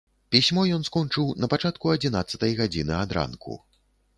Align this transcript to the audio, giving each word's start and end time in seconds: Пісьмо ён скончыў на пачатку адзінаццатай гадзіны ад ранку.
Пісьмо 0.35 0.63
ён 0.77 0.85
скончыў 0.87 1.27
на 1.45 1.49
пачатку 1.53 1.93
адзінаццатай 1.99 2.57
гадзіны 2.63 2.99
ад 3.05 3.09
ранку. 3.19 3.63